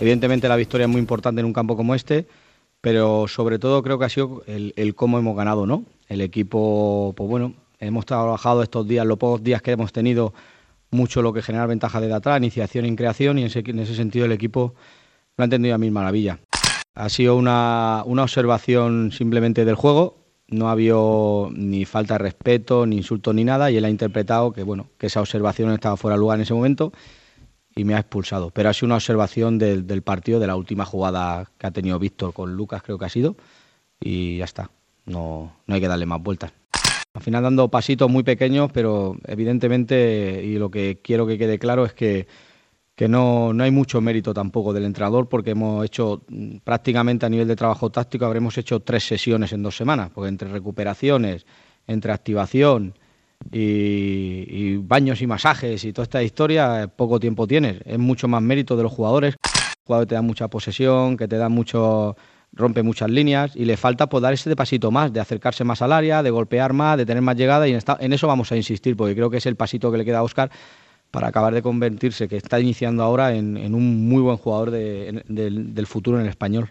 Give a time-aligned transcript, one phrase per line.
[0.00, 2.26] Evidentemente la victoria es muy importante en un campo como este,
[2.80, 5.84] pero sobre todo creo que ha sido el, cómo hemos ganado, ¿no?
[6.08, 10.32] El equipo, pues bueno, hemos trabajado estos días, los pocos días que hemos tenido,
[10.90, 13.94] mucho lo que genera ventaja de atrás, iniciación y creación, y en ese, en ese
[13.94, 14.74] sentido el equipo
[15.36, 16.38] lo ha entendido a mil maravillas.
[16.94, 22.86] Ha sido una, una observación simplemente del juego, no ha habido ni falta de respeto,
[22.86, 26.14] ni insulto, ni nada, y él ha interpretado que, bueno, que esa observación estaba fuera
[26.14, 26.92] de lugar en ese momento
[27.78, 28.50] y me ha expulsado.
[28.50, 31.98] Pero ha sido una observación del, del partido, de la última jugada que ha tenido
[31.98, 33.36] Víctor con Lucas, creo que ha sido,
[34.00, 34.70] y ya está.
[35.06, 36.52] No, no hay que darle más vueltas.
[37.14, 41.84] Al final dando pasitos muy pequeños, pero evidentemente, y lo que quiero que quede claro
[41.84, 42.26] es que
[42.98, 47.28] que no, no hay mucho mérito tampoco del entrenador porque hemos hecho mm, prácticamente a
[47.28, 51.46] nivel de trabajo táctico habremos hecho tres sesiones en dos semanas, porque entre recuperaciones,
[51.86, 52.97] entre activación
[53.50, 57.80] y, baños y masajes y toda esta historia, poco tiempo tienes.
[57.84, 59.34] Es mucho más mérito de los jugadores.
[59.34, 62.16] El jugador te da mucha posesión, que te da mucho
[62.52, 65.92] rompe muchas líneas y le falta pues dar ese pasito más, de acercarse más al
[65.92, 68.96] área, de golpear más, de tener más llegada y en, en eso vamos a insistir
[68.96, 70.50] porque creo que es el pasito que le queda a Oscar
[71.10, 76.18] para acabar de convertirse, que está iniciando ahora en, un muy buen jugador del futuro
[76.18, 76.70] en el español.